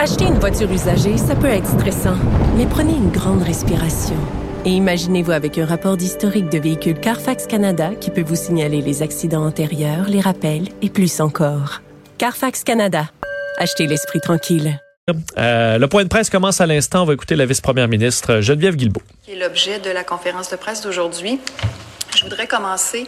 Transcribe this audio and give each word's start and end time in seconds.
Acheter 0.00 0.26
une 0.26 0.38
voiture 0.38 0.70
usagée, 0.70 1.16
ça 1.16 1.34
peut 1.34 1.48
être 1.48 1.66
stressant, 1.66 2.14
mais 2.56 2.66
prenez 2.66 2.92
une 2.92 3.10
grande 3.10 3.42
respiration. 3.42 4.14
Et 4.64 4.70
imaginez-vous 4.70 5.32
avec 5.32 5.58
un 5.58 5.66
rapport 5.66 5.96
d'historique 5.96 6.48
de 6.50 6.58
véhicule 6.58 7.00
Carfax 7.00 7.48
Canada 7.48 7.90
qui 8.00 8.12
peut 8.12 8.22
vous 8.22 8.36
signaler 8.36 8.80
les 8.80 9.02
accidents 9.02 9.44
antérieurs, 9.44 10.08
les 10.08 10.20
rappels 10.20 10.68
et 10.82 10.88
plus 10.88 11.20
encore. 11.20 11.82
Carfax 12.16 12.62
Canada. 12.62 13.10
Achetez 13.56 13.88
l'esprit 13.88 14.20
tranquille. 14.20 14.80
Euh, 15.36 15.78
le 15.78 15.88
point 15.88 16.04
de 16.04 16.08
presse 16.08 16.30
commence 16.30 16.60
à 16.60 16.66
l'instant. 16.66 17.02
On 17.02 17.06
va 17.06 17.14
écouter 17.14 17.34
la 17.34 17.46
vice-première 17.46 17.88
ministre 17.88 18.40
Geneviève 18.40 18.76
Guilbeault. 18.76 19.02
Qui 19.24 19.32
est 19.32 19.36
l'objet 19.36 19.80
de 19.80 19.90
la 19.90 20.04
conférence 20.04 20.48
de 20.48 20.56
presse 20.56 20.80
d'aujourd'hui. 20.80 21.40
Je 22.18 22.24
voudrais 22.24 22.48
commencer 22.48 23.06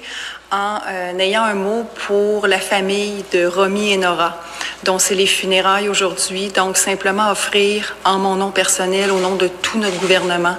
en 0.52 0.78
euh, 0.86 1.18
ayant 1.18 1.42
un 1.42 1.54
mot 1.54 1.84
pour 2.06 2.46
la 2.46 2.60
famille 2.60 3.24
de 3.32 3.44
Romy 3.44 3.90
et 3.92 3.96
Nora, 3.96 4.40
dont 4.84 5.00
c'est 5.00 5.16
les 5.16 5.26
funérailles 5.26 5.88
aujourd'hui. 5.88 6.46
Donc, 6.50 6.76
simplement 6.76 7.28
offrir, 7.28 7.96
en 8.04 8.18
mon 8.18 8.36
nom 8.36 8.52
personnel, 8.52 9.10
au 9.10 9.18
nom 9.18 9.34
de 9.34 9.48
tout 9.48 9.78
notre 9.78 9.98
gouvernement, 9.98 10.54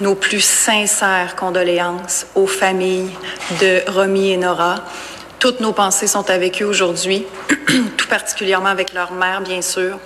nos 0.00 0.14
plus 0.14 0.44
sincères 0.44 1.34
condoléances 1.34 2.28
aux 2.36 2.46
familles 2.46 3.10
de 3.60 3.82
Romy 3.90 4.30
et 4.30 4.36
Nora. 4.36 4.84
Toutes 5.40 5.58
nos 5.58 5.72
pensées 5.72 6.06
sont 6.06 6.30
avec 6.30 6.62
eux 6.62 6.66
aujourd'hui, 6.66 7.26
tout 7.96 8.06
particulièrement 8.08 8.68
avec 8.68 8.92
leur 8.92 9.10
mère, 9.10 9.40
bien 9.40 9.62
sûr, 9.62 9.98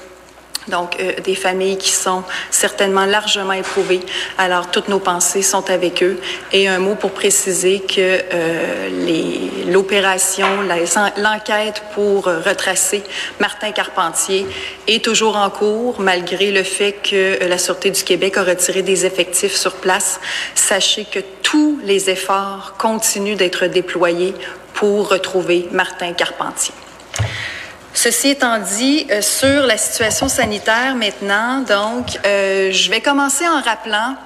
donc, 0.69 0.97
euh, 0.99 1.13
des 1.23 1.35
familles 1.35 1.77
qui 1.77 1.91
sont 1.91 2.23
certainement 2.51 3.05
largement 3.05 3.53
éprouvées. 3.53 4.01
Alors, 4.39 4.71
toutes 4.71 4.89
nos 4.89 4.99
pensées 4.99 5.43
sont 5.43 5.71
avec 5.71 6.03
eux. 6.03 6.21
Et 6.53 6.69
un 6.69 6.79
mot 6.79 6.95
pour 6.95 7.11
préciser 7.11 7.81
que 7.81 8.21
euh, 8.33 9.67
l'opération, 9.67 10.47
l'enquête 11.17 11.83
pour 11.95 12.25
retracer 12.25 13.03
Martin 13.41 13.73
Carpentier 13.73 14.47
est 14.87 15.05
toujours 15.05 15.37
en 15.37 15.51
cours, 15.51 16.01
malgré 16.01 16.51
le 16.51 16.63
fait 16.63 16.93
que 16.93 17.43
euh, 17.43 17.49
la 17.49 17.59
Sûreté 17.59 17.91
du 17.91 18.03
Québec 18.03 18.37
a 18.37 18.45
retiré 18.45 18.83
des 18.83 19.07
effectifs 19.07 19.55
sur 19.55 19.75
place. 19.75 20.21
Sachez 20.55 21.05
que 21.05 21.21
tous 21.43 21.79
les 21.85 22.11
efforts 22.11 22.75
continuent 22.79 23.37
d'être 23.37 23.67
déployés 23.67 24.35
pour 24.75 25.09
retrouver 25.09 25.69
Martin 25.73 26.13
Carpentier. 26.13 26.75
Ceci 27.95 28.31
étant 28.31 28.59
dit, 28.59 29.07
euh, 29.11 29.23
sur 29.23 29.67
la 29.67 29.77
situation 29.77 30.29
sanitaire 30.29 30.97
maintenant, 30.97 31.61
donc, 31.61 32.19
euh, 32.27 32.73
je 32.73 32.91
vais 32.91 33.01
commencer 33.01 33.47
en 33.47 33.61
rappelant 33.63 34.17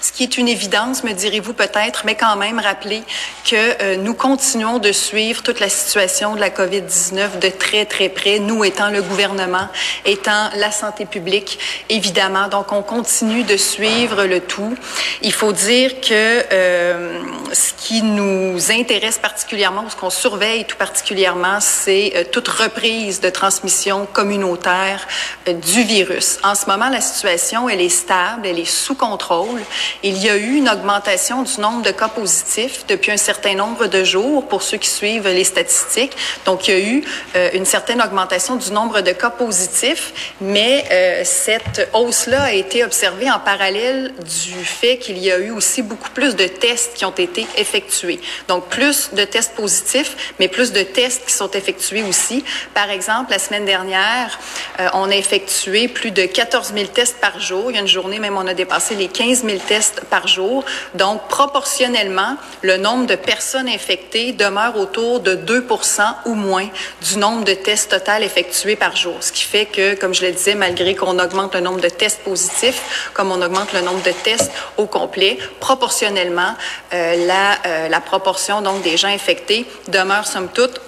ce 0.00 0.12
qui 0.12 0.22
est 0.22 0.38
une 0.38 0.48
évidence, 0.48 1.04
me 1.04 1.12
direz-vous 1.12 1.52
peut-être, 1.52 2.02
mais 2.06 2.14
quand 2.14 2.36
même 2.36 2.58
rappeler 2.58 3.02
que 3.44 3.82
euh, 3.82 3.96
nous 3.96 4.14
continuons 4.14 4.78
de 4.78 4.92
suivre 4.92 5.42
toute 5.42 5.60
la 5.60 5.68
situation 5.68 6.34
de 6.34 6.40
la 6.40 6.50
COVID-19 6.50 7.38
de 7.38 7.48
très, 7.48 7.84
très 7.84 8.08
près, 8.08 8.38
nous 8.38 8.64
étant 8.64 8.90
le 8.90 9.02
gouvernement, 9.02 9.68
étant 10.04 10.48
la 10.56 10.70
santé 10.70 11.04
publique, 11.04 11.58
évidemment. 11.88 12.48
Donc, 12.48 12.72
on 12.72 12.82
continue 12.82 13.44
de 13.44 13.56
suivre 13.56 14.24
le 14.24 14.40
tout. 14.40 14.74
Il 15.22 15.32
faut 15.32 15.52
dire 15.52 16.00
que 16.00 16.44
euh, 16.52 17.22
ce 17.52 17.72
qui 17.76 18.02
nous 18.02 18.70
intéresse 18.70 19.18
particulièrement, 19.18 19.84
ce 19.90 19.96
qu'on 19.96 20.10
surveille 20.10 20.64
tout 20.64 20.76
particulièrement, 20.76 21.58
c'est 21.60 22.12
euh, 22.16 22.24
toute 22.30 22.48
reprise 22.48 23.20
de 23.20 23.28
transmission 23.28 24.06
communautaire 24.06 25.06
du 25.46 25.82
virus. 25.82 26.38
En 26.42 26.54
ce 26.54 26.66
moment, 26.66 26.88
la 26.88 27.00
situation, 27.00 27.68
elle 27.68 27.80
est 27.80 27.88
stable, 27.88 28.46
elle 28.46 28.58
est 28.58 28.64
sous 28.64 28.94
contrôle. 28.94 29.60
Il 30.02 30.18
y 30.18 30.28
a 30.28 30.36
eu 30.36 30.56
une 30.56 30.68
augmentation 30.68 31.42
du 31.42 31.60
nombre 31.60 31.82
de 31.82 31.90
cas 31.90 32.08
positifs 32.08 32.84
depuis 32.88 33.12
un 33.12 33.16
certain 33.16 33.54
nombre 33.54 33.86
de 33.86 34.04
jours 34.04 34.46
pour 34.48 34.62
ceux 34.62 34.78
qui 34.78 34.88
suivent 34.88 35.28
les 35.28 35.44
statistiques. 35.44 36.16
Donc, 36.44 36.68
il 36.68 36.74
y 36.74 36.76
a 36.76 36.80
eu 36.80 37.04
euh, 37.36 37.50
une 37.54 37.64
certaine 37.64 38.00
augmentation 38.02 38.56
du 38.56 38.70
nombre 38.72 39.00
de 39.00 39.12
cas 39.12 39.30
positifs, 39.30 40.34
mais 40.40 40.84
euh, 40.90 41.22
cette 41.24 41.88
hausse-là 41.92 42.44
a 42.44 42.52
été 42.52 42.84
observée 42.84 43.30
en 43.30 43.38
parallèle 43.38 44.12
du 44.18 44.64
fait 44.64 44.98
qu'il 44.98 45.18
y 45.18 45.30
a 45.30 45.38
eu 45.38 45.50
aussi 45.50 45.82
beaucoup 45.82 46.10
plus 46.10 46.36
de 46.36 46.46
tests 46.46 46.94
qui 46.94 47.04
ont 47.04 47.10
été 47.10 47.46
effectués. 47.56 48.20
Donc, 48.48 48.68
plus 48.68 49.10
de 49.12 49.24
tests 49.24 49.54
positifs, 49.54 50.34
mais 50.38 50.48
plus 50.48 50.72
de 50.72 50.82
tests 50.82 51.26
qui 51.26 51.32
sont 51.32 51.50
effectués 51.50 52.02
aussi. 52.02 52.44
Par 52.74 52.90
exemple, 52.90 53.30
la 53.30 53.38
semaine 53.38 53.64
dernière, 53.64 54.38
euh, 54.78 54.88
on 54.94 55.10
a 55.10 55.16
effectué 55.16 55.88
plus 55.88 56.10
de 56.10 56.24
14 56.24 56.72
000 56.74 56.86
tests 56.86 57.18
par 57.20 57.40
jour. 57.40 57.70
Il 57.70 57.74
y 57.74 57.78
a 57.78 57.80
une 57.80 57.88
journée 57.88 58.18
même, 58.18 58.36
on 58.36 58.46
a 58.46 58.54
dépassé 58.54 58.94
les 58.94 59.08
15 59.08 59.44
000 59.44 59.58
tests 59.66 59.79
par 60.10 60.28
jour. 60.28 60.64
Donc, 60.94 61.28
proportionnellement, 61.28 62.36
le 62.62 62.76
nombre 62.76 63.06
de 63.06 63.14
personnes 63.14 63.68
infectées 63.68 64.32
demeure 64.32 64.76
autour 64.76 65.20
de 65.20 65.34
2% 65.34 66.02
ou 66.26 66.34
moins 66.34 66.68
du 67.08 67.18
nombre 67.18 67.44
de 67.44 67.54
tests 67.54 67.90
total 67.90 68.22
effectués 68.22 68.76
par 68.76 68.96
jour. 68.96 69.14
Ce 69.20 69.32
qui 69.32 69.42
fait 69.42 69.66
que, 69.66 69.94
comme 69.94 70.14
je 70.14 70.24
le 70.24 70.32
disais, 70.32 70.54
malgré 70.54 70.94
qu'on 70.94 71.18
augmente 71.18 71.54
le 71.54 71.60
nombre 71.60 71.80
de 71.80 71.88
tests 71.88 72.20
positifs, 72.20 73.10
comme 73.14 73.32
on 73.32 73.42
augmente 73.42 73.72
le 73.72 73.80
nombre 73.80 74.02
de 74.02 74.12
tests 74.12 74.52
au 74.76 74.86
complet, 74.86 75.38
proportionnellement, 75.60 76.54
euh, 76.92 77.26
la, 77.26 77.52
euh, 77.66 77.88
la 77.88 78.00
proportion 78.00 78.62
donc 78.62 78.82
des 78.82 78.96
gens 78.96 79.08
infectés 79.08 79.66
demeure 79.88 80.26
somme 80.26 80.48
toute 80.48 80.80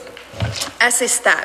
assez 0.81 1.09
stable. 1.09 1.37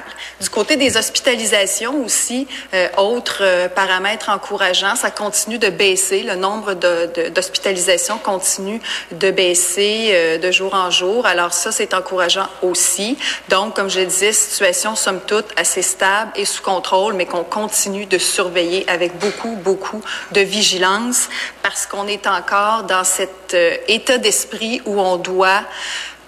Du 0.42 0.50
côté 0.50 0.78
des 0.78 0.98
hospitalisations 0.98 2.04
aussi, 2.04 2.48
euh, 2.74 2.88
autres 2.98 3.40
euh, 3.42 3.70
paramètres 3.70 4.30
encourageants, 4.30 4.96
ça 4.96 5.12
continue 5.12 5.60
de 5.60 5.70
baisser. 5.70 6.24
Le 6.24 6.36
nombre 6.36 6.74
d'hospitalisations 6.74 8.18
continue 8.18 8.82
de 9.12 9.32
baisser 9.32 10.10
euh, 10.12 10.38
de 10.38 10.52
jour 10.52 10.74
en 10.74 10.90
jour. 10.90 11.26
Alors 11.26 11.54
ça, 11.54 11.72
c'est 11.72 11.94
encourageant 11.94 12.48
aussi. 12.62 13.18
Donc, 13.50 13.76
comme 13.76 13.90
je 13.90 14.00
disais, 14.00 14.34
situation 14.34 14.96
somme 14.96 15.22
toute 15.26 15.48
assez 15.56 15.82
stable 15.82 16.32
et 16.36 16.46
sous 16.46 16.64
contrôle, 16.64 17.14
mais 17.14 17.26
qu'on 17.26 17.44
continue 17.44 18.06
de 18.06 18.18
surveiller 18.18 18.88
avec 18.90 19.18
beaucoup, 19.18 19.56
beaucoup 19.58 20.02
de 20.32 20.42
vigilance 20.42 21.30
parce 21.62 21.86
qu'on 21.86 22.08
est 22.08 22.28
encore 22.28 22.84
dans 22.84 23.04
cet 23.04 23.56
état 23.88 24.18
d'esprit 24.18 24.82
où 24.86 25.00
on 25.00 25.18
doit 25.18 25.62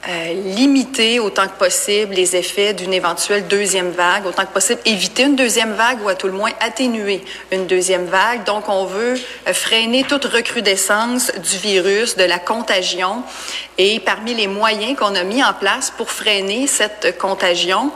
euh, 0.07 0.33
limiter 0.55 1.19
autant 1.19 1.47
que 1.47 1.57
possible 1.57 2.15
les 2.15 2.37
effets 2.37 2.73
d'une 2.73 2.93
éventuelle 2.93 3.47
deuxième 3.47 3.91
vague, 3.91 4.25
autant 4.25 4.45
que 4.45 4.53
possible 4.53 4.79
éviter 4.85 5.23
une 5.23 5.35
deuxième 5.35 5.73
vague 5.73 6.01
ou 6.03 6.07
à 6.07 6.15
tout 6.15 6.27
le 6.27 6.33
moins 6.33 6.51
atténuer 6.61 7.21
une 7.51 7.67
deuxième 7.67 8.05
vague. 8.05 8.45
Donc, 8.45 8.69
on 8.69 8.85
veut 8.85 9.15
euh, 9.47 9.53
freiner 9.53 10.03
toute 10.03 10.23
recrudescence 10.23 11.33
du 11.33 11.57
virus, 11.57 12.15
de 12.15 12.23
la 12.23 12.39
contagion. 12.39 13.23
Et 13.77 13.99
parmi 13.99 14.33
les 14.33 14.47
moyens 14.47 14.97
qu'on 14.97 15.15
a 15.15 15.23
mis 15.23 15.43
en 15.43 15.53
place 15.53 15.91
pour 15.91 16.11
freiner 16.11 16.65
cette 16.67 17.17
contagion, 17.17 17.91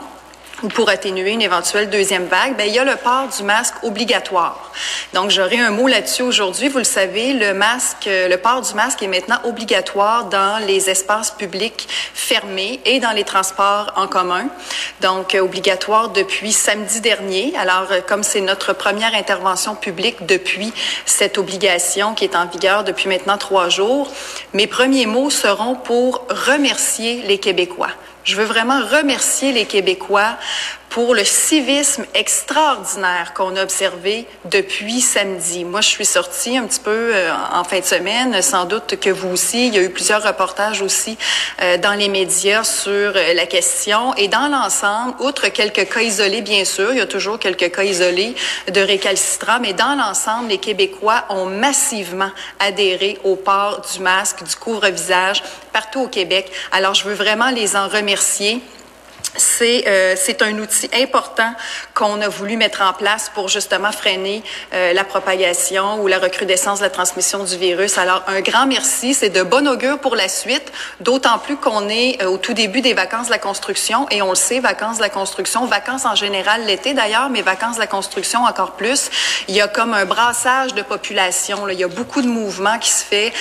ou 0.64 0.68
pour 0.68 0.88
atténuer 0.88 1.32
une 1.32 1.42
éventuelle 1.42 1.90
deuxième 1.90 2.24
vague, 2.24 2.56
ben, 2.56 2.66
il 2.66 2.74
y 2.74 2.78
a 2.78 2.84
le 2.84 2.96
port 2.96 3.28
du 3.28 3.42
masque 3.42 3.74
obligatoire. 3.82 4.72
Donc, 5.12 5.30
j'aurai 5.30 5.58
un 5.58 5.70
mot 5.70 5.86
là-dessus 5.86 6.22
aujourd'hui. 6.22 6.68
Vous 6.68 6.78
le 6.78 6.84
savez, 6.84 7.34
le 7.34 7.52
masque, 7.52 8.08
le 8.08 8.36
port 8.36 8.62
du 8.62 8.72
masque 8.72 9.02
est 9.02 9.06
maintenant 9.06 9.38
obligatoire 9.44 10.24
dans 10.24 10.64
les 10.66 10.88
espaces 10.88 11.30
publics 11.30 11.86
fermés 12.14 12.80
et 12.86 12.98
dans 12.98 13.10
les 13.10 13.24
transports 13.24 13.92
en 13.96 14.08
commun. 14.08 14.46
Donc, 15.02 15.36
obligatoire 15.38 16.08
depuis 16.08 16.52
samedi 16.52 17.02
dernier. 17.02 17.52
Alors, 17.58 17.88
comme 18.08 18.22
c'est 18.22 18.40
notre 18.40 18.72
première 18.72 19.14
intervention 19.14 19.74
publique 19.74 20.24
depuis 20.24 20.72
cette 21.04 21.36
obligation 21.36 22.14
qui 22.14 22.24
est 22.24 22.36
en 22.36 22.46
vigueur 22.46 22.84
depuis 22.84 23.08
maintenant 23.08 23.36
trois 23.36 23.68
jours, 23.68 24.10
mes 24.54 24.66
premiers 24.66 25.06
mots 25.06 25.28
seront 25.28 25.74
pour 25.74 26.26
remercier 26.30 27.22
les 27.26 27.36
Québécois. 27.36 27.90
Je 28.24 28.36
veux 28.36 28.44
vraiment 28.44 28.80
remercier 28.80 29.52
les 29.52 29.66
Québécois 29.66 30.38
pour 30.94 31.12
le 31.12 31.24
civisme 31.24 32.04
extraordinaire 32.14 33.34
qu'on 33.34 33.56
a 33.56 33.64
observé 33.64 34.28
depuis 34.44 35.00
samedi. 35.00 35.64
Moi, 35.64 35.80
je 35.80 35.88
suis 35.88 36.04
sortie 36.04 36.56
un 36.56 36.68
petit 36.68 36.78
peu 36.78 37.10
euh, 37.12 37.32
en 37.52 37.64
fin 37.64 37.80
de 37.80 37.84
semaine, 37.84 38.40
sans 38.42 38.64
doute 38.64 39.00
que 39.00 39.10
vous 39.10 39.30
aussi. 39.30 39.66
Il 39.66 39.74
y 39.74 39.78
a 39.78 39.82
eu 39.82 39.90
plusieurs 39.90 40.22
reportages 40.22 40.82
aussi 40.82 41.18
euh, 41.62 41.78
dans 41.78 41.94
les 41.94 42.08
médias 42.08 42.62
sur 42.62 42.92
euh, 42.92 43.34
la 43.34 43.46
question. 43.46 44.14
Et 44.14 44.28
dans 44.28 44.46
l'ensemble, 44.46 45.16
outre 45.18 45.48
quelques 45.48 45.88
cas 45.88 46.02
isolés, 46.02 46.42
bien 46.42 46.64
sûr, 46.64 46.92
il 46.92 46.98
y 46.98 47.00
a 47.00 47.08
toujours 47.08 47.40
quelques 47.40 47.72
cas 47.72 47.82
isolés 47.82 48.36
de 48.72 48.80
récalcitrants, 48.80 49.58
mais 49.60 49.72
dans 49.72 49.96
l'ensemble, 49.96 50.50
les 50.50 50.58
Québécois 50.58 51.24
ont 51.28 51.46
massivement 51.46 52.30
adhéré 52.60 53.18
au 53.24 53.34
port 53.34 53.84
du 53.92 53.98
masque, 53.98 54.44
du 54.44 54.54
couvre-visage 54.54 55.42
partout 55.72 56.02
au 56.02 56.08
Québec. 56.08 56.52
Alors, 56.70 56.94
je 56.94 57.02
veux 57.02 57.14
vraiment 57.14 57.50
les 57.50 57.74
en 57.74 57.88
remercier 57.88 58.62
c'est 59.36 59.84
euh, 59.86 60.14
c'est 60.16 60.42
un 60.42 60.58
outil 60.58 60.88
important 60.94 61.52
qu'on 61.94 62.20
a 62.20 62.28
voulu 62.28 62.56
mettre 62.56 62.82
en 62.82 62.92
place 62.92 63.30
pour 63.34 63.48
justement 63.48 63.92
freiner 63.92 64.42
euh, 64.72 64.92
la 64.92 65.04
propagation 65.04 66.00
ou 66.02 66.06
la 66.06 66.18
recrudescence 66.18 66.78
de 66.78 66.84
la 66.84 66.90
transmission 66.90 67.44
du 67.44 67.56
virus. 67.56 67.98
Alors 67.98 68.22
un 68.26 68.40
grand 68.40 68.66
merci, 68.66 69.14
c'est 69.14 69.30
de 69.30 69.42
bon 69.42 69.66
augure 69.66 69.98
pour 69.98 70.16
la 70.16 70.28
suite, 70.28 70.72
d'autant 71.00 71.38
plus 71.38 71.56
qu'on 71.56 71.88
est 71.88 72.22
euh, 72.22 72.26
au 72.26 72.38
tout 72.38 72.54
début 72.54 72.80
des 72.80 72.94
vacances 72.94 73.26
de 73.26 73.32
la 73.32 73.38
construction 73.38 74.06
et 74.10 74.22
on 74.22 74.30
le 74.30 74.36
sait, 74.36 74.60
vacances 74.60 74.98
de 74.98 75.02
la 75.02 75.08
construction, 75.08 75.66
vacances 75.66 76.04
en 76.04 76.14
général 76.14 76.64
l'été 76.64 76.94
d'ailleurs, 76.94 77.30
mais 77.30 77.42
vacances 77.42 77.76
de 77.76 77.80
la 77.80 77.86
construction 77.86 78.44
encore 78.44 78.72
plus. 78.72 79.10
Il 79.48 79.54
y 79.54 79.60
a 79.60 79.68
comme 79.68 79.94
un 79.94 80.04
brassage 80.04 80.74
de 80.74 80.82
population, 80.82 81.66
là. 81.66 81.72
il 81.72 81.78
y 81.78 81.84
a 81.84 81.88
beaucoup 81.88 82.22
de 82.22 82.28
mouvements 82.28 82.78
qui 82.78 82.90
se 82.90 83.04
fait 83.04 83.32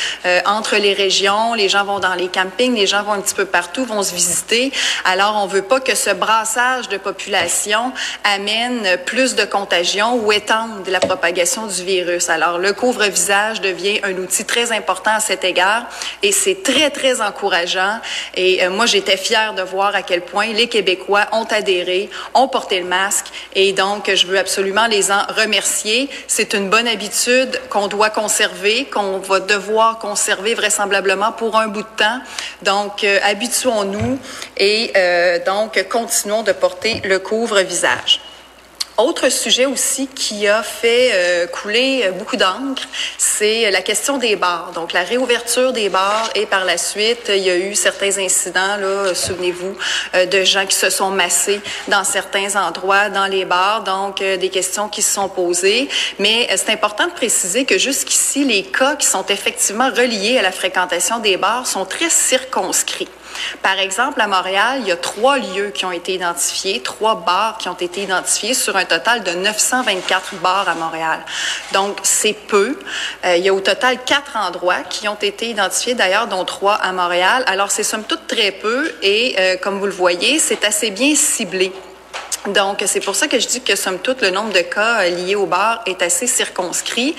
entre 0.46 0.78
les 0.78 0.94
régions, 0.94 1.54
les 1.54 1.70
gens 1.70 1.84
vont 1.84 2.00
dans 2.00 2.16
les 2.16 2.28
campings, 2.28 2.76
les 2.76 2.88
gens 2.88 3.04
vont 3.04 3.14
un 3.14 3.22
petit 3.22 3.36
peu 3.36 3.46
partout, 3.46 3.86
vont 3.86 4.04
se 4.04 4.14
visiter. 4.14 4.72
Alors 5.06 5.36
on 5.38 5.48
veut 5.48 5.62
pas 5.62 5.80
que 5.84 5.96
ce 5.96 6.10
brassage 6.10 6.90
de 6.90 6.98
population 6.98 7.94
amène 8.24 8.98
plus 9.06 9.36
de 9.36 9.46
contagion 9.46 10.16
ou 10.16 10.32
étende 10.32 10.88
la 10.88 11.00
propagation 11.00 11.68
du 11.68 11.84
virus. 11.84 12.30
Alors, 12.30 12.58
le 12.58 12.74
couvre-visage 12.74 13.62
devient 13.62 14.00
un 14.04 14.16
outil 14.18 14.46
très 14.46 14.72
important 14.72 15.12
à 15.12 15.20
cet 15.20 15.44
égard 15.44 15.86
et 16.22 16.32
c'est 16.32 16.64
très, 16.64 16.90
très 16.90 17.22
encourageant. 17.22 18.00
Et 18.36 18.64
euh, 18.64 18.70
moi, 18.70 18.86
j'étais 18.86 19.18
fière 19.18 19.54
de 19.54 19.62
voir 19.62 19.96
à 19.96 20.02
quel 20.02 20.22
point 20.22 20.48
les 20.48 20.68
Québécois 20.68 21.28
ont 21.32 21.46
adhéré, 21.46 22.10
ont 22.34 22.48
porté 22.48 22.80
le 22.80 22.86
masque 22.86 23.28
et 23.56 23.74
donc, 23.74 24.10
je 24.14 24.28
veux 24.28 24.38
absolument 24.38 24.88
les 24.88 25.12
en 25.12 25.24
remercier. 25.38 26.10
C'est 26.28 26.54
une 26.54 26.70
bonne 26.70 26.88
habitude 26.88 27.60
qu'on 27.70 27.88
doit 27.88 28.10
conserver, 28.10 28.86
qu'on 28.86 29.20
va 29.20 29.40
devoir 29.40 30.00
conserver 30.00 30.54
vraisemblablement 30.54 31.32
pour 31.32 31.58
un 31.58 31.68
bout 31.68 31.84
de 31.84 31.88
temps. 31.98 32.20
Donc, 32.62 33.04
euh, 33.04 33.20
habituons-nous 33.24 34.20
et 34.58 34.92
euh, 34.96 35.40
donc 35.46 35.73
continuons 35.82 36.44
de 36.44 36.52
porter 36.52 37.02
le 37.04 37.20
couvre-visage. 37.20 38.22
Autre 38.98 39.30
sujet 39.30 39.66
aussi 39.66 40.06
qui 40.06 40.48
a 40.48 40.62
fait 40.62 41.10
euh, 41.14 41.48
couler 41.48 42.12
beaucoup 42.20 42.36
d'encre, 42.36 42.84
c'est 43.18 43.72
la 43.72 43.82
question 43.82 44.18
des 44.18 44.36
bars. 44.36 44.72
Donc 44.76 44.94
la 44.94 45.02
réouverture 45.02 45.74
des 45.74 45.90
bars 45.90 46.30
et 46.36 46.46
par 46.46 46.64
la 46.64 46.78
suite, 46.78 47.26
il 47.30 47.40
y 47.40 47.50
a 47.50 47.58
eu 47.58 47.74
certains 47.74 48.20
incidents, 48.20 48.78
souvenez-vous, 49.16 49.76
euh, 50.14 50.28
de 50.28 50.44
gens 50.44 50.68
qui 50.68 50.76
se 50.76 50.92
sont 50.92 51.10
massés 51.10 51.60
dans 51.88 52.04
certains 52.04 52.56
endroits 52.56 53.10
dans 53.10 53.26
les 53.26 53.46
bars. 53.46 53.84
Donc 53.84 54.22
euh, 54.22 54.38
des 54.38 54.50
questions 54.50 54.88
qui 54.90 55.02
se 55.02 55.16
sont 55.16 55.28
posées. 55.28 55.90
Mais 56.20 56.48
c'est 56.56 56.70
important 56.70 57.08
de 57.08 57.14
préciser 57.14 57.66
que 57.66 57.80
jusqu'ici, 57.80 58.44
les 58.44 58.62
cas 58.62 58.96
qui 58.96 59.08
sont 59.08 59.26
effectivement 59.26 59.90
reliés 59.90 60.38
à 60.38 60.44
la 60.44 60.52
fréquentation 60.52 61.18
des 61.18 61.38
bars 61.38 61.66
sont 61.66 61.86
très 61.86 62.12
circonscrits. 62.12 63.10
Par 63.62 63.80
exemple, 63.80 64.22
à 64.22 64.28
Montréal, 64.28 64.80
il 64.82 64.88
y 64.88 64.92
a 64.92 64.98
trois 64.98 65.38
lieux 65.38 65.72
qui 65.74 65.86
ont 65.86 65.92
été 65.92 66.14
identifiés, 66.14 66.82
trois 66.82 67.16
bars 67.16 67.58
qui 67.58 67.70
ont 67.70 67.78
été 67.78 68.04
identifiés 68.04 68.54
sur 68.54 68.76
un 68.76 68.86
total 68.86 69.24
de 69.24 69.32
924 69.32 70.36
bars 70.36 70.68
à 70.68 70.76
Montréal. 70.76 71.20
Donc, 71.72 71.98
c'est 72.04 72.34
peu. 72.34 72.80
Euh, 73.26 73.38
il 73.38 73.44
y 73.44 73.50
a 73.50 73.54
au 73.54 73.62
total 73.62 74.04
quatre 74.04 74.38
endroits 74.38 74.84
qui 74.90 75.08
ont 75.08 75.18
été 75.22 75.50
identifiés, 75.50 75.94
d'ailleurs, 75.94 76.28
dont 76.28 76.46
trois 76.46 76.76
à 76.76 76.92
Montréal. 76.92 77.44
Alors, 77.48 77.72
c'est 77.72 77.84
somme 77.84 78.04
toute 78.04 78.28
très 78.28 78.52
peu 78.52 78.92
et, 79.02 79.36
euh, 79.40 79.58
comme 79.58 79.80
vous 79.80 79.86
le 79.86 79.92
voyez, 79.92 80.40
c'est 80.40 80.64
assez 80.64 80.92
bien 80.92 81.16
ciblé. 81.16 81.72
Donc, 82.48 82.84
c'est 82.86 83.00
pour 83.00 83.16
ça 83.16 83.28
que 83.28 83.40
je 83.40 83.48
dis 83.48 83.62
que, 83.62 83.76
somme 83.78 84.00
toute, 84.00 84.22
le 84.22 84.30
nombre 84.30 84.52
de 84.52 84.60
cas 84.60 85.04
euh, 85.04 85.10
liés 85.10 85.36
au 85.36 85.46
bar 85.46 85.82
est 85.86 86.02
assez 86.02 86.28
circonscrit. 86.28 87.16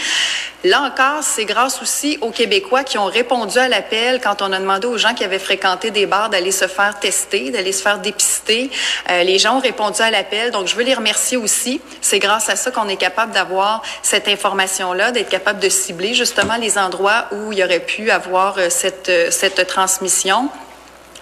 Là 0.65 0.82
encore, 0.82 1.23
c'est 1.23 1.47
grâce 1.47 1.81
aussi 1.81 2.19
aux 2.21 2.31
Québécois 2.31 2.85
qui 2.85 2.99
ont 2.99 3.06
répondu 3.06 3.59
à 3.59 3.69
l'appel 3.69 4.21
quand 4.23 4.43
on 4.43 4.53
a 4.53 4.59
demandé 4.59 4.87
aux 4.87 4.99
gens 4.99 5.15
qui 5.15 5.25
avaient 5.25 5.38
fréquenté 5.38 5.91
des 5.91 6.05
bars 6.05 6.29
d'aller 6.29 6.53
se 6.53 6.67
faire 6.67 6.99
tester, 6.99 7.50
d'aller 7.50 7.73
se 7.73 7.82
faire 7.82 7.99
dépister. 7.99 8.71
Euh, 9.11 9.23
les 9.23 9.38
gens 9.38 9.56
ont 9.56 9.61
répondu 9.61 10.03
à 10.03 10.11
l'appel, 10.11 10.50
donc 10.50 10.67
je 10.67 10.76
veux 10.76 10.85
les 10.85 10.94
remercier 10.94 11.38
aussi. 11.38 11.81
C'est 12.03 12.19
grâce 12.19 12.50
à 12.50 12.56
ça 12.56 12.70
qu'on 12.70 12.88
est 12.88 12.97
capable 12.97 13.32
d'avoir 13.32 13.82
cette 14.03 14.29
information-là, 14.29 15.11
d'être 15.11 15.31
capable 15.31 15.59
de 15.59 15.70
cibler 15.70 16.12
justement 16.12 16.56
les 16.56 16.77
endroits 16.77 17.27
où 17.32 17.53
il 17.53 17.59
y 17.59 17.65
aurait 17.65 17.81
pu 17.81 18.11
avoir 18.11 18.59
euh, 18.59 18.69
cette, 18.69 19.11
cette 19.31 19.67
transmission. 19.67 20.50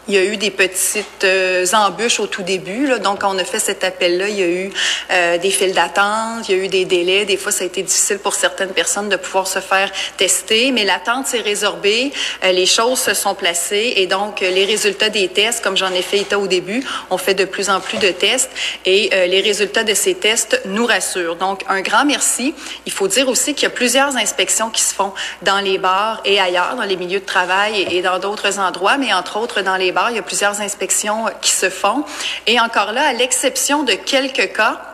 Il 0.09 0.15
y 0.15 0.19
a 0.19 0.25
eu 0.25 0.37
des 0.37 0.51
petites 0.51 1.23
euh, 1.23 1.65
embûches 1.75 2.19
au 2.19 2.27
tout 2.27 2.43
début. 2.43 2.89
Là. 2.89 2.99
Donc, 2.99 3.21
on 3.23 3.39
a 3.39 3.45
fait 3.45 3.61
cet 3.61 3.85
appel-là, 3.85 4.29
il 4.29 4.37
y 4.37 4.43
a 4.43 4.47
eu 4.47 4.71
euh, 5.13 5.39
des 5.39 5.51
files 5.51 5.75
d'attente, 5.75 6.49
il 6.49 6.57
y 6.57 6.61
a 6.61 6.65
eu 6.65 6.67
des 6.67 6.85
délais. 6.85 7.25
Des 7.25 7.37
fois, 7.37 7.53
ça 7.53 7.63
a 7.63 7.69
été 7.69 7.83
difficile 7.83 8.19
pour 8.19 8.35
certaines 8.35 8.73
personnes 8.73 9.09
de 9.09 9.15
pouvoir 9.15 9.47
se 9.47 9.61
faire 9.61 9.93
tester, 10.17 10.73
mais 10.73 10.85
l'attente 10.85 11.29
s'est 11.29 11.41
résorbée, 11.41 12.11
euh, 12.43 12.51
les 12.51 12.67
choses 12.67 12.99
se 12.99 13.15
sont 13.15 13.37
placées 13.37 13.93
et 13.97 14.09
donc 14.09 14.41
les 14.41 14.65
résultats 14.65 15.09
des 15.09 15.29
tests, 15.29 15.63
comme 15.63 15.77
j'en 15.77 15.93
ai 15.93 16.03
fait 16.03 16.19
état 16.19 16.39
au 16.39 16.49
début, 16.49 16.85
on 17.11 17.17
fait 17.17 17.35
de 17.35 17.45
plus 17.45 17.71
en 17.71 17.79
plus 17.79 17.99
de 17.99 18.11
tests 18.11 18.51
et 18.85 19.11
les 19.29 19.41
résultats 19.41 19.85
de 19.85 19.95
ces 19.95 20.15
tests 20.15 20.61
nous 20.65 20.87
rassurent. 20.87 21.37
Donc, 21.37 21.63
un 21.69 21.81
grand 21.81 22.05
merci. 22.05 22.55
Il 22.87 22.93
faut 22.93 23.09
dire 23.09 23.29
aussi 23.29 23.55
qu'il 23.55 23.65
y 23.65 23.67
a 23.67 23.71
plusieurs 23.71 24.17
inspections 24.17 24.71
qui 24.71 24.83
se 24.83 24.95
font 24.95 25.13
dans 25.43 25.61
les 25.61 25.79
bars 25.79 26.21
et 26.25 26.41
ailleurs, 26.41 26.75
dans 26.77 26.83
les 26.83 26.97
milieux 26.97 27.21
de 27.21 27.25
travail 27.25 27.87
et 27.91 28.03
dans 28.03 28.19
d'autres 28.19 28.59
endroits, 28.59 28.99
mais 28.99 29.13
entre 29.13 29.37
autres 29.37 29.63
dans 29.63 29.77
les 29.77 29.92
il 30.11 30.17
y 30.17 30.19
a 30.19 30.23
plusieurs 30.23 30.61
inspections 30.61 31.27
qui 31.41 31.51
se 31.51 31.71
font. 31.71 32.05
Et 32.47 32.61
encore 32.61 32.93
là, 32.93 33.07
à 33.07 33.13
l'exception 33.13 33.83
de 33.83 33.93
quelques 33.93 34.53
cas, 34.53 34.92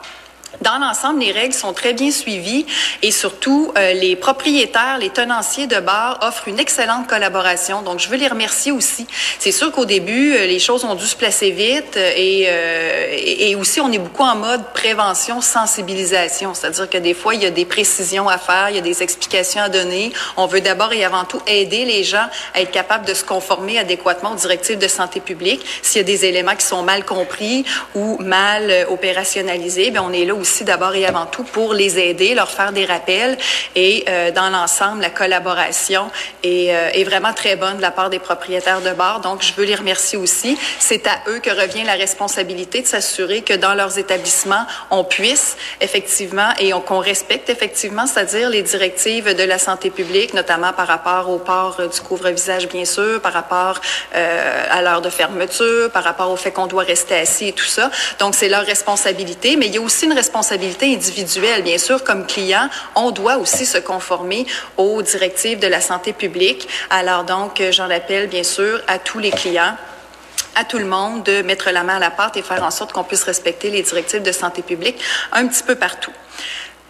dans 0.61 0.79
l'ensemble, 0.79 1.21
les 1.21 1.31
règles 1.31 1.55
sont 1.55 1.73
très 1.73 1.93
bien 1.93 2.11
suivies 2.11 2.67
et 3.03 3.11
surtout, 3.11 3.73
euh, 3.79 3.93
les 3.93 4.17
propriétaires, 4.17 4.99
les 4.99 5.11
tenanciers 5.11 5.69
de 5.69 5.79
bars 5.79 6.19
offrent 6.23 6.49
une 6.49 6.59
excellente 6.59 7.07
collaboration. 7.07 7.83
Donc, 7.83 8.01
je 8.01 8.09
veux 8.09 8.17
les 8.17 8.27
remercier 8.27 8.73
aussi. 8.73 9.07
C'est 9.39 9.53
sûr 9.53 9.71
qu'au 9.71 9.85
début, 9.85 10.35
euh, 10.35 10.47
les 10.47 10.59
choses 10.59 10.85
ont 10.85 10.97
dû 10.97 11.07
se 11.07 11.15
placer 11.15 11.51
vite 11.53 11.97
euh, 11.97 12.13
et, 12.17 13.51
et, 13.51 13.55
aussi, 13.55 13.81
on 13.81 13.93
est 13.93 13.99
beaucoup 13.99 14.25
en 14.25 14.35
mode 14.35 14.65
prévention, 14.73 15.41
sensibilisation. 15.41 16.55
C'est-à-dire 16.55 16.91
que 16.91 16.99
des 16.99 17.15
fois, 17.15 17.35
il 17.35 17.43
y 17.43 17.47
a 17.47 17.51
des 17.51 17.65
précisions 17.65 18.29
à 18.29 18.39
faire, 18.39 18.71
il 18.71 18.77
y 18.77 18.79
a 18.79 18.83
des 18.83 19.03
explications 19.03 19.63
à 19.63 19.69
donner. 19.69 20.13
On 20.37 20.47
veut 20.47 20.61
d'abord 20.61 20.93
et 20.93 21.05
avant 21.05 21.25
tout 21.25 21.41
aider 21.47 21.85
les 21.85 22.03
gens 22.03 22.27
à 22.55 22.61
être 22.61 22.73
capables 22.73 23.07
de 23.07 23.15
se 23.15 23.23
conformer 23.23 23.79
adéquatement 23.79 24.33
aux 24.33 24.37
directives 24.37 24.79
de 24.79 24.89
santé 24.89 25.21
publique. 25.21 25.65
S'il 25.83 25.99
y 25.99 26.01
a 26.01 26.05
des 26.05 26.25
éléments 26.25 26.57
qui 26.57 26.67
sont 26.67 26.83
mal 26.83 27.05
compris 27.05 27.65
ou 27.95 28.19
mal 28.21 28.87
opérationnalisés, 28.91 29.91
bien, 29.91 30.03
on 30.03 30.13
est 30.13 30.25
là 30.25 30.35
aussi 30.35 30.48
d'abord 30.65 30.95
et 30.95 31.07
avant 31.07 31.27
tout 31.27 31.45
pour 31.45 31.75
les 31.75 31.99
aider, 31.99 32.35
leur 32.35 32.51
faire 32.51 32.73
des 32.73 32.85
rappels 32.85 33.37
et 33.75 34.05
euh, 34.09 34.31
dans 34.31 34.51
l'ensemble, 34.51 35.01
la 35.01 35.11
collaboration 35.11 36.11
est, 36.43 36.75
euh, 36.75 36.91
est, 36.93 37.05
vraiment 37.05 37.33
très 37.33 37.57
bonne 37.57 37.77
de 37.77 37.83
la 37.83 37.91
part 37.91 38.11
des 38.11 38.19
propriétaires 38.19 38.81
de 38.81 38.91
bars. 38.91 39.21
Donc, 39.21 39.43
je 39.43 39.53
veux 39.55 39.65
les 39.65 39.75
remercier 39.75 40.19
aussi. 40.19 40.59
C'est 40.79 41.07
à 41.07 41.19
eux 41.29 41.39
que 41.39 41.51
revient 41.51 41.85
la 41.85 41.95
responsabilité 41.95 42.83
de 42.83 42.87
s'assurer 42.87 43.43
que 43.43 43.55
dans 43.55 43.75
leurs 43.75 43.99
établissements, 43.99 44.67
on 44.91 45.05
puisse 45.05 45.57
effectivement 45.81 46.51
et 46.59 46.73
qu'on 46.87 46.99
respecte 46.99 47.51
effectivement, 47.51 48.07
c'est-à-dire 48.07 48.51
les 48.51 48.63
directives 48.63 49.35
de 49.35 49.43
la 49.43 49.59
santé 49.59 49.91
publique, 49.91 50.35
notamment 50.35 50.73
par 50.73 50.87
rapport 50.87 51.31
au 51.31 51.39
port 51.39 51.77
du 51.93 52.01
couvre-visage, 52.01 52.69
bien 52.69 52.85
sûr, 52.85 53.21
par 53.21 53.33
rapport 53.33 53.81
euh, 54.15 54.65
à 54.71 54.83
l'heure 54.83 55.03
de 55.03 55.11
fermeture, 55.11 55.91
par 55.91 56.05
rapport 56.05 56.31
au 56.31 56.37
fait 56.37 56.51
qu'on 56.51 56.67
doit 56.67 56.85
rester 56.85 57.15
assis 57.15 57.49
et 57.49 57.53
tout 57.53 57.65
ça. 57.65 57.91
Donc, 58.19 58.35
c'est 58.35 58.49
leur 58.49 58.65
responsabilité, 58.65 59.57
mais 59.57 59.67
il 59.67 59.75
y 59.75 59.79
a 59.79 59.81
aussi 59.81 60.07
une 60.07 60.13
responsabilité 60.13 60.38
responsabilité 60.39 60.95
individuelle. 60.95 61.63
Bien 61.63 61.79
sûr, 61.79 62.05
comme 62.05 62.25
client, 62.25 62.69
on 62.95 63.11
doit 63.11 63.39
aussi 63.39 63.67
se 63.67 63.79
conformer 63.79 64.47
aux 64.77 65.03
directives 65.03 65.59
de 65.59 65.67
la 65.67 65.81
santé 65.81 66.13
publique. 66.13 66.69
Alors 66.91 67.25
donc, 67.25 67.61
j'en 67.73 67.91
appelle 67.91 68.29
bien 68.29 68.45
sûr 68.45 68.81
à 68.87 68.99
tous 68.99 69.19
les 69.19 69.31
clients 69.31 69.77
à 70.55 70.65
tout 70.65 70.79
le 70.79 70.87
monde 70.87 71.23
de 71.23 71.43
mettre 71.43 71.71
la 71.71 71.85
main 71.85 71.97
à 71.97 71.99
la 72.01 72.11
pâte 72.11 72.37
et 72.37 72.43
faire 72.43 72.65
en 72.65 72.71
sorte 72.73 72.93
qu'on 72.93 73.05
puisse 73.05 73.23
respecter 73.23 73.71
les 73.71 73.83
directives 73.83 74.23
de 74.23 74.33
santé 74.33 74.63
publique 74.63 75.01
un 75.31 75.47
petit 75.47 75.63
peu 75.63 75.77
partout. 75.77 76.11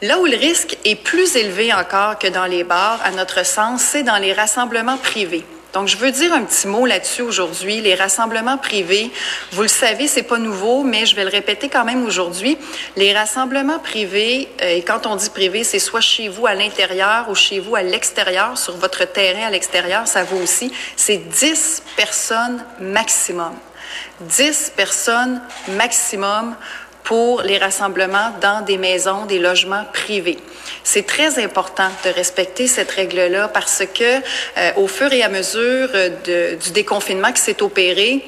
Là 0.00 0.18
où 0.18 0.26
le 0.26 0.36
risque 0.36 0.78
est 0.84 0.94
plus 0.94 1.36
élevé 1.36 1.74
encore 1.74 2.18
que 2.18 2.28
dans 2.28 2.46
les 2.46 2.64
bars, 2.64 3.00
à 3.04 3.10
notre 3.10 3.44
sens, 3.44 3.82
c'est 3.82 4.04
dans 4.04 4.16
les 4.16 4.32
rassemblements 4.32 4.96
privés. 4.96 5.44
Donc, 5.74 5.86
je 5.86 5.98
veux 5.98 6.10
dire 6.10 6.32
un 6.32 6.44
petit 6.44 6.66
mot 6.66 6.86
là-dessus 6.86 7.20
aujourd'hui. 7.20 7.82
Les 7.82 7.94
rassemblements 7.94 8.56
privés, 8.56 9.10
vous 9.52 9.62
le 9.62 9.68
savez, 9.68 10.08
c'est 10.08 10.22
pas 10.22 10.38
nouveau, 10.38 10.82
mais 10.82 11.04
je 11.04 11.14
vais 11.14 11.24
le 11.24 11.30
répéter 11.30 11.68
quand 11.68 11.84
même 11.84 12.04
aujourd'hui. 12.06 12.56
Les 12.96 13.12
rassemblements 13.12 13.78
privés, 13.78 14.48
euh, 14.62 14.76
et 14.76 14.82
quand 14.82 15.06
on 15.06 15.16
dit 15.16 15.28
privé, 15.28 15.64
c'est 15.64 15.78
soit 15.78 16.00
chez 16.00 16.28
vous 16.28 16.46
à 16.46 16.54
l'intérieur 16.54 17.28
ou 17.28 17.34
chez 17.34 17.60
vous 17.60 17.76
à 17.76 17.82
l'extérieur, 17.82 18.56
sur 18.56 18.76
votre 18.76 19.04
terrain 19.04 19.46
à 19.46 19.50
l'extérieur, 19.50 20.06
ça 20.06 20.24
vaut 20.24 20.38
aussi. 20.38 20.72
C'est 20.96 21.18
10 21.18 21.82
personnes 21.96 22.64
maximum. 22.80 23.52
10 24.20 24.72
personnes 24.74 25.40
maximum 25.68 26.56
pour 27.04 27.42
les 27.42 27.58
rassemblements 27.58 28.32
dans 28.40 28.62
des 28.64 28.78
maisons, 28.78 29.26
des 29.26 29.38
logements 29.38 29.84
privés. 29.92 30.38
C'est 30.84 31.06
très 31.06 31.42
important 31.42 31.90
de 32.04 32.10
respecter 32.10 32.66
cette 32.66 32.90
règle-là 32.90 33.48
parce 33.48 33.82
que 33.94 34.18
euh, 34.58 34.72
au 34.76 34.86
fur 34.86 35.12
et 35.12 35.22
à 35.22 35.28
mesure 35.28 35.88
de, 35.92 36.54
du 36.56 36.70
déconfinement 36.72 37.32
qui 37.32 37.42
s'est 37.42 37.62
opéré, 37.62 38.24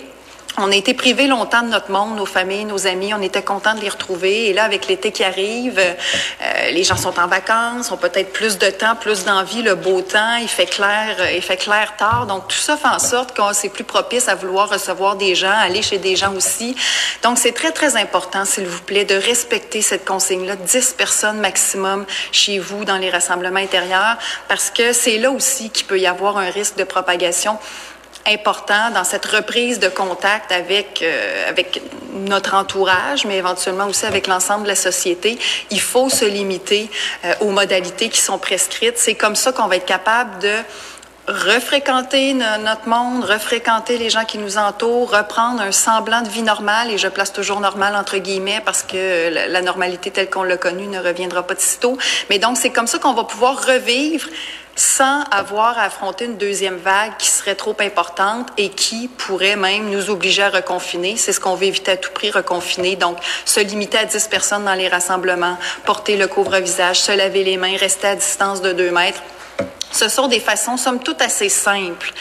on 0.60 0.70
a 0.70 0.76
été 0.76 0.94
privés 0.94 1.26
longtemps 1.26 1.62
de 1.62 1.68
notre 1.68 1.90
monde, 1.90 2.16
nos 2.16 2.26
familles, 2.26 2.64
nos 2.64 2.86
amis. 2.86 3.14
On 3.14 3.22
était 3.22 3.42
contents 3.42 3.74
de 3.74 3.80
les 3.80 3.88
retrouver. 3.88 4.48
Et 4.48 4.52
là, 4.52 4.64
avec 4.64 4.86
l'été 4.88 5.10
qui 5.10 5.24
arrive, 5.24 5.78
euh, 5.78 6.70
les 6.70 6.84
gens 6.84 6.96
sont 6.96 7.18
en 7.18 7.26
vacances, 7.26 7.90
ont 7.90 7.96
peut-être 7.96 8.32
plus 8.32 8.58
de 8.58 8.68
temps, 8.68 8.94
plus 8.94 9.24
d'envie, 9.24 9.62
le 9.62 9.74
beau 9.74 10.02
temps, 10.02 10.36
il 10.36 10.48
fait 10.48 10.66
clair, 10.66 11.16
euh, 11.20 11.32
il 11.32 11.42
fait 11.42 11.56
clair 11.56 11.94
tard. 11.96 12.26
Donc 12.26 12.48
tout 12.48 12.58
ça 12.58 12.76
fait 12.76 12.88
en 12.88 12.98
sorte 12.98 13.36
qu'on 13.36 13.52
c'est 13.52 13.68
plus 13.68 13.84
propice 13.84 14.28
à 14.28 14.34
vouloir 14.34 14.68
recevoir 14.68 15.16
des 15.16 15.34
gens, 15.34 15.50
aller 15.50 15.82
chez 15.82 15.98
des 15.98 16.16
gens 16.16 16.34
aussi. 16.34 16.76
Donc 17.22 17.38
c'est 17.38 17.52
très 17.52 17.72
très 17.72 17.96
important, 17.96 18.44
s'il 18.44 18.66
vous 18.66 18.82
plaît, 18.82 19.04
de 19.04 19.14
respecter 19.14 19.82
cette 19.82 20.04
consigne-là, 20.04 20.56
10 20.56 20.94
personnes 20.96 21.40
maximum 21.40 22.04
chez 22.32 22.58
vous 22.58 22.84
dans 22.84 22.98
les 22.98 23.10
rassemblements 23.10 23.60
intérieurs, 23.60 24.16
parce 24.48 24.70
que 24.70 24.92
c'est 24.92 25.18
là 25.18 25.30
aussi 25.30 25.70
qu'il 25.70 25.86
peut 25.86 25.98
y 25.98 26.06
avoir 26.06 26.38
un 26.38 26.50
risque 26.50 26.76
de 26.76 26.84
propagation 26.84 27.58
important 28.26 28.90
dans 28.92 29.04
cette 29.04 29.24
reprise 29.26 29.78
de 29.78 29.88
contact 29.88 30.52
avec 30.52 31.02
euh, 31.02 31.48
avec 31.48 31.82
notre 32.12 32.54
entourage, 32.54 33.24
mais 33.24 33.36
éventuellement 33.36 33.86
aussi 33.86 34.06
avec 34.06 34.26
l'ensemble 34.26 34.64
de 34.64 34.68
la 34.68 34.74
société. 34.74 35.38
Il 35.70 35.80
faut 35.80 36.08
se 36.08 36.24
limiter 36.24 36.90
euh, 37.24 37.32
aux 37.40 37.50
modalités 37.50 38.08
qui 38.08 38.20
sont 38.20 38.38
prescrites. 38.38 38.98
C'est 38.98 39.14
comme 39.14 39.36
ça 39.36 39.52
qu'on 39.52 39.66
va 39.68 39.76
être 39.76 39.86
capable 39.86 40.38
de 40.40 40.54
refréquenter 41.30 42.34
notre 42.34 42.88
monde, 42.88 43.24
refréquenter 43.24 43.98
les 43.98 44.10
gens 44.10 44.24
qui 44.24 44.38
nous 44.38 44.58
entourent, 44.58 45.10
reprendre 45.10 45.60
un 45.62 45.72
semblant 45.72 46.22
de 46.22 46.28
vie 46.28 46.42
normale, 46.42 46.90
et 46.90 46.98
je 46.98 47.08
place 47.08 47.32
toujours 47.32 47.60
normal 47.60 47.96
entre 47.96 48.18
guillemets 48.18 48.60
parce 48.64 48.82
que 48.82 49.30
la, 49.48 49.62
normalité 49.62 50.10
telle 50.10 50.30
qu'on 50.30 50.42
l'a 50.42 50.56
connue 50.56 50.86
ne 50.86 50.98
reviendra 50.98 51.46
pas 51.46 51.54
de 51.54 51.60
sitôt. 51.60 51.96
Mais 52.28 52.38
donc, 52.38 52.56
c'est 52.56 52.70
comme 52.70 52.86
ça 52.86 52.98
qu'on 52.98 53.14
va 53.14 53.24
pouvoir 53.24 53.64
revivre 53.66 54.28
sans 54.76 55.22
avoir 55.30 55.78
à 55.78 55.82
affronter 55.82 56.24
une 56.24 56.38
deuxième 56.38 56.76
vague 56.76 57.16
qui 57.18 57.28
serait 57.28 57.54
trop 57.54 57.76
importante 57.80 58.48
et 58.56 58.70
qui 58.70 59.08
pourrait 59.08 59.56
même 59.56 59.90
nous 59.90 60.10
obliger 60.10 60.42
à 60.42 60.48
reconfiner. 60.48 61.16
C'est 61.16 61.32
ce 61.32 61.40
qu'on 61.40 61.54
veut 61.54 61.66
éviter 61.66 61.92
à 61.92 61.96
tout 61.96 62.12
prix, 62.12 62.30
reconfiner. 62.30 62.96
Donc, 62.96 63.18
se 63.44 63.60
limiter 63.60 63.98
à 63.98 64.04
10 64.04 64.28
personnes 64.28 64.64
dans 64.64 64.74
les 64.74 64.88
rassemblements, 64.88 65.58
porter 65.84 66.16
le 66.16 66.28
couvre-visage, 66.28 67.00
se 67.00 67.12
laver 67.12 67.44
les 67.44 67.56
mains, 67.56 67.76
rester 67.76 68.06
à 68.06 68.16
distance 68.16 68.62
de 68.62 68.72
2 68.72 68.90
mètres. 68.90 69.20
Ce 69.92 70.08
sont 70.08 70.28
des 70.28 70.40
façons, 70.40 70.76
somme 70.76 71.02
toute, 71.02 71.20
assez 71.20 71.48
simples 71.48 72.12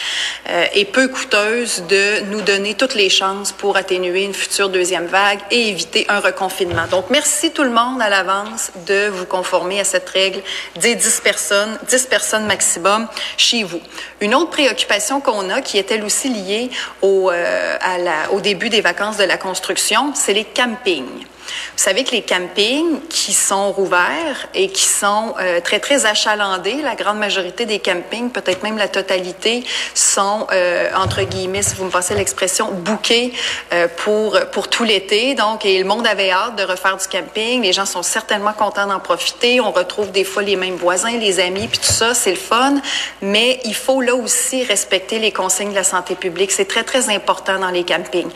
euh, 0.50 0.66
et 0.74 0.86
peu 0.86 1.08
coûteuses 1.08 1.84
de 1.88 2.22
nous 2.32 2.42
donner 2.42 2.74
toutes 2.74 2.96
les 2.96 3.10
chances 3.10 3.52
pour 3.52 3.78
atténuer 3.78 4.24
une 4.24 4.34
future 4.34 4.70
deuxième 4.70 5.06
vague 5.06 5.40
et 5.52 5.70
éviter 5.70 6.06
un 6.10 6.20
reconfinement. 6.20 6.88
Donc, 6.90 7.06
merci 7.10 7.52
tout 7.52 7.64
le 7.64 7.70
monde 7.70 8.02
à 8.02 8.10
l'avance 8.10 8.72
de 8.88 9.10
vous 9.10 9.26
conformer 9.26 9.80
à 9.80 9.84
cette 9.84 10.10
règle 10.10 10.42
des 10.80 10.96
10 10.96 11.22
personnes, 11.24 11.78
10 11.88 12.08
personnes 12.08 12.46
maximum 12.46 13.08
chez 13.38 13.64
vous. 13.64 13.82
Une 14.20 14.34
autre 14.34 14.50
préoccupation 14.50 15.22
qu'on 15.22 15.50
a, 15.50 15.62
qui 15.62 15.78
est 15.78 15.92
elle 15.92 16.04
aussi 16.04 16.30
liée 16.30 16.70
au, 17.02 17.30
euh, 17.32 17.78
à 17.82 17.98
la, 17.98 18.32
au 18.32 18.42
début 18.42 18.70
des 18.70 18.82
vacances 18.82 19.18
de 19.18 19.24
la 19.24 19.38
construction, 19.38 20.12
c'est 20.16 20.34
les 20.34 20.46
campings. 20.46 21.26
Vous 21.76 21.84
savez 21.84 22.04
que 22.04 22.12
les 22.12 22.22
campings 22.22 23.02
qui 23.10 23.34
sont 23.34 23.72
rouverts 23.72 24.48
et 24.54 24.70
qui 24.70 24.84
sont 24.84 25.36
euh, 25.40 25.62
très, 25.62 25.80
très 25.80 26.06
achalandés, 26.06 26.82
la 26.84 26.96
grande 26.96 27.18
majorité 27.18 27.66
des 27.66 27.80
campings, 27.80 28.32
peut-être 28.32 28.64
même 28.64 28.78
la 28.78 28.88
totalité, 28.88 29.64
sont, 29.94 30.48
euh, 30.52 30.90
entre 30.96 31.24
guillemets, 31.24 31.64
si 31.64 31.76
vous 31.76 31.86
me 31.86 31.90
passez 31.90 32.16
l'expression, 32.16 32.72
bouqués 32.72 33.34
euh, 33.74 33.88
pour, 33.98 34.40
pour 34.52 34.68
tout 34.68 34.84
l'été. 34.84 35.36
Donc, 35.36 35.66
et 35.66 35.78
le 35.78 35.86
monde 35.86 36.06
avait 36.08 36.32
hâte 36.32 36.56
de 36.56 36.64
refaire 36.64 36.98
du 36.98 37.08
camping. 37.08 37.62
Les 37.62 37.74
gens 37.74 37.86
sont 37.86 38.04
certainement 38.04 38.54
contents 38.54 38.88
d'en 38.88 39.00
profiter. 39.00 39.60
On 39.62 39.72
retrouve 39.72 40.12
des 40.12 40.24
fois 40.24 40.44
les 40.44 40.56
mêmes 40.56 40.76
voisins, 40.76 41.18
les 41.18 41.40
amis, 41.40 41.68
puis 41.68 41.80
tout 41.80 41.94
ça, 41.94 42.14
c'est 42.14 42.32
le 42.32 42.38
fun. 42.38 42.76
Mais 43.22 43.60
il 43.66 43.76
faut 43.76 44.02
là 44.02 44.16
aussi 44.16 44.64
respecter 44.64 45.20
les 45.20 45.32
consignes 45.32 45.72
de 45.72 45.76
la 45.76 45.84
santé 45.84 46.16
publique. 46.16 46.52
C'est 46.52 46.68
très, 46.68 46.84
très 46.84 47.10
important 47.10 47.60
dans 47.60 47.70
les 47.70 47.84
campings. 47.84 48.32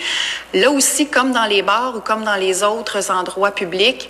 Là 0.53 0.71
aussi, 0.71 1.07
comme 1.07 1.31
dans 1.31 1.45
les 1.45 1.61
bars 1.61 1.93
ou 1.95 1.99
comme 1.99 2.23
dans 2.23 2.35
les 2.35 2.63
autres 2.63 3.02
endroits 3.09 3.51
publics 3.51 4.07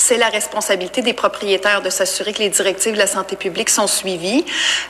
c'est 0.00 0.16
la 0.16 0.28
responsabilité 0.28 1.02
des 1.02 1.12
propriétaires 1.12 1.82
de 1.82 1.90
s'assurer 1.90 2.32
que 2.32 2.38
les 2.38 2.48
directives 2.48 2.94
de 2.94 2.98
la 2.98 3.06
santé 3.06 3.36
publique 3.36 3.68
sont 3.68 3.86
suivies. 3.86 4.44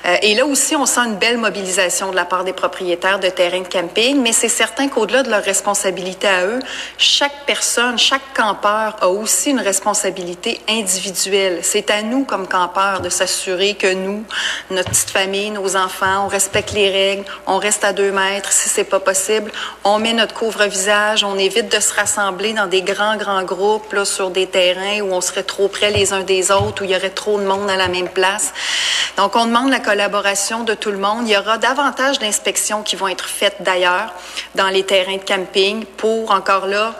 Euh, 0.06 0.16
et 0.22 0.34
là 0.34 0.46
aussi, 0.46 0.76
on 0.76 0.86
sent 0.86 1.00
une 1.00 1.16
belle 1.16 1.36
mobilisation 1.36 2.10
de 2.10 2.16
la 2.16 2.24
part 2.24 2.44
des 2.44 2.52
propriétaires 2.52 3.18
de 3.18 3.28
terrains 3.28 3.60
de 3.60 3.68
camping, 3.68 4.20
mais 4.22 4.32
c'est 4.32 4.48
certain 4.48 4.88
qu'au-delà 4.88 5.22
de 5.22 5.30
leur 5.30 5.42
responsabilité 5.42 6.28
à 6.28 6.46
eux, 6.46 6.60
chaque 6.96 7.44
personne, 7.44 7.98
chaque 7.98 8.34
campeur 8.34 8.96
a 9.00 9.08
aussi 9.08 9.50
une 9.50 9.60
responsabilité 9.60 10.60
individuelle. 10.68 11.58
C'est 11.62 11.90
à 11.90 12.02
nous, 12.02 12.24
comme 12.24 12.46
campeurs, 12.46 13.00
de 13.00 13.08
s'assurer 13.08 13.74
que 13.74 13.92
nous, 13.92 14.24
notre 14.70 14.90
petite 14.90 15.10
famille, 15.10 15.50
nos 15.50 15.76
enfants, 15.76 16.26
on 16.26 16.28
respecte 16.28 16.72
les 16.72 16.88
règles, 16.88 17.24
on 17.46 17.58
reste 17.58 17.84
à 17.84 17.92
deux 17.92 18.12
mètres 18.12 18.52
si 18.52 18.68
c'est 18.68 18.84
pas 18.84 19.00
possible, 19.00 19.50
on 19.82 19.98
met 19.98 20.12
notre 20.12 20.34
couvre-visage, 20.34 21.24
on 21.24 21.36
évite 21.36 21.74
de 21.74 21.80
se 21.80 21.94
rassembler 21.94 22.52
dans 22.52 22.66
des 22.66 22.82
grands, 22.82 23.16
grands 23.16 23.42
groupes 23.42 23.92
là, 23.92 24.04
sur 24.04 24.30
des 24.30 24.46
terrains 24.46 24.99
où 25.00 25.12
on 25.12 25.20
serait 25.20 25.42
trop 25.42 25.68
près 25.68 25.90
les 25.90 26.12
uns 26.12 26.22
des 26.22 26.50
autres, 26.50 26.82
où 26.82 26.84
il 26.84 26.90
y 26.90 26.96
aurait 26.96 27.10
trop 27.10 27.38
de 27.38 27.44
monde 27.44 27.68
à 27.70 27.76
la 27.76 27.88
même 27.88 28.08
place. 28.08 28.52
Donc, 29.16 29.36
on 29.36 29.46
demande 29.46 29.70
la 29.70 29.80
collaboration 29.80 30.64
de 30.64 30.74
tout 30.74 30.90
le 30.90 30.98
monde. 30.98 31.28
Il 31.28 31.32
y 31.32 31.36
aura 31.36 31.58
davantage 31.58 32.18
d'inspections 32.18 32.82
qui 32.82 32.96
vont 32.96 33.08
être 33.08 33.28
faites 33.28 33.56
d'ailleurs 33.60 34.12
dans 34.54 34.68
les 34.68 34.84
terrains 34.84 35.16
de 35.16 35.24
camping 35.24 35.84
pour, 35.84 36.30
encore 36.30 36.66
là, 36.66 36.94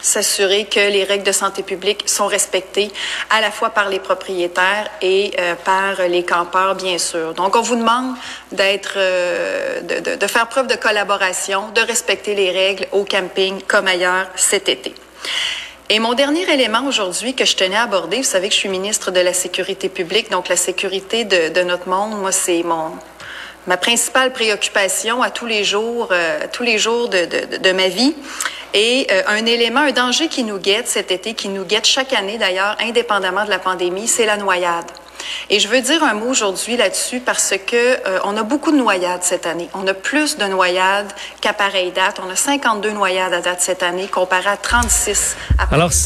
s'assurer 0.00 0.66
que 0.66 0.80
les 0.80 1.04
règles 1.04 1.24
de 1.24 1.32
santé 1.32 1.62
publique 1.62 2.08
sont 2.08 2.26
respectées 2.26 2.90
à 3.30 3.40
la 3.40 3.50
fois 3.50 3.70
par 3.70 3.88
les 3.88 3.98
propriétaires 3.98 4.88
et 5.02 5.32
euh, 5.38 5.54
par 5.54 6.06
les 6.08 6.24
campeurs, 6.24 6.74
bien 6.74 6.98
sûr. 6.98 7.34
Donc, 7.34 7.56
on 7.56 7.62
vous 7.62 7.76
demande 7.76 8.14
d'être, 8.52 8.94
euh, 8.96 9.80
de, 9.80 10.16
de, 10.16 10.26
faire 10.26 10.48
preuve 10.48 10.66
de 10.66 10.76
collaboration, 10.76 11.70
de 11.74 11.80
respecter 11.80 12.34
les 12.34 12.50
règles 12.50 12.86
au 12.92 13.04
camping 13.04 13.60
comme 13.66 13.86
ailleurs 13.88 14.26
cet 14.36 14.68
été. 14.68 14.94
Et 15.88 16.00
mon 16.00 16.14
dernier 16.14 16.52
élément 16.52 16.84
aujourd'hui 16.88 17.34
que 17.34 17.44
je 17.44 17.54
tenais 17.54 17.76
à 17.76 17.84
aborder, 17.84 18.16
vous 18.16 18.22
savez 18.24 18.48
que 18.48 18.54
je 18.54 18.58
suis 18.58 18.68
ministre 18.68 19.12
de 19.12 19.20
la 19.20 19.32
Sécurité 19.32 19.88
publique, 19.88 20.32
donc 20.32 20.48
la 20.48 20.56
sécurité 20.56 21.24
de, 21.24 21.62
notre 21.62 21.88
monde, 21.88 22.18
moi, 22.18 22.32
c'est 22.32 22.62
mon 22.64 22.90
ma 23.68 23.76
principale 23.76 24.32
préoccupation 24.32 25.22
à 25.22 25.30
tous 25.30 25.46
les 25.46 25.64
jours, 25.64 26.08
euh, 26.12 26.38
tous 26.52 26.62
les 26.62 26.78
jours 26.78 27.08
de, 27.08 27.58
de, 27.58 27.72
ma 27.72 27.88
vie. 27.88 28.14
Et 28.74 29.08
euh, 29.10 29.22
un 29.26 29.44
élément, 29.44 29.80
un 29.80 29.90
danger 29.90 30.28
qui 30.28 30.44
nous 30.44 30.58
guette 30.58 30.86
cet 30.86 31.10
été, 31.10 31.34
qui 31.34 31.48
nous 31.48 31.64
guette 31.64 31.84
chaque 31.84 32.12
année 32.12 32.38
d'ailleurs, 32.38 32.76
indépendamment 32.80 33.44
de 33.44 33.50
la 33.50 33.58
pandémie, 33.58 34.06
c'est 34.06 34.26
la 34.26 34.36
noyade. 34.36 34.86
Et 35.50 35.60
je 35.60 35.68
veux 35.68 35.80
dire 35.80 36.02
un 36.02 36.14
mot 36.14 36.28
aujourd'hui 36.28 36.76
là-dessus 36.76 37.20
parce 37.20 37.54
que 37.66 37.76
euh, 37.76 38.18
on 38.24 38.36
a 38.36 38.42
beaucoup 38.42 38.72
de 38.72 38.76
noyades 38.76 39.22
cette 39.22 39.46
année. 39.46 39.68
On 39.74 39.86
a 39.86 39.94
plus 39.94 40.36
de 40.36 40.44
noyades 40.46 41.12
qu'à 41.40 41.52
pareille 41.52 41.92
date. 41.92 42.20
On 42.26 42.30
a 42.30 42.36
52 42.36 42.90
noyades 42.90 43.32
à 43.32 43.40
date 43.40 43.60
cette 43.60 43.82
année 43.82 44.08
comparé 44.08 44.48
à 44.48 44.56
36 44.56 45.36
à 45.58 45.66